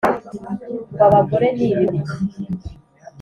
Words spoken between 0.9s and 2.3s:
ngo abagore ni ibigoryi